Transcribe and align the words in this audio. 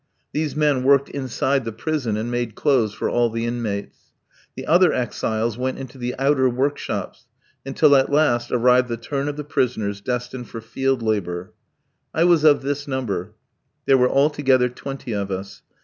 These 0.33 0.55
men 0.55 0.81
worked 0.81 1.09
inside 1.09 1.63
the 1.63 1.71
prison, 1.71 2.17
and 2.17 2.31
made 2.31 2.55
clothes 2.55 2.91
for 2.91 3.07
all 3.07 3.29
the 3.29 3.45
inmates. 3.45 4.13
The 4.55 4.65
other 4.65 4.91
exiles 4.91 5.59
went 5.59 5.77
into 5.77 5.99
the 5.99 6.15
outer 6.17 6.49
workshops, 6.49 7.27
until 7.67 7.95
at 7.95 8.11
last 8.11 8.51
arrived 8.51 8.87
the 8.89 8.97
turn 8.97 9.27
of 9.29 9.37
the 9.37 9.43
prisoners 9.43 10.01
destined 10.01 10.49
for 10.49 10.59
field 10.59 11.03
labour. 11.03 11.53
I 12.15 12.23
was 12.23 12.43
of 12.43 12.63
this 12.63 12.87
number 12.87 13.35
there 13.85 13.95
were 13.99 14.09
altogether 14.09 14.69
twenty 14.69 15.11
of 15.13 15.29
us. 15.29 15.61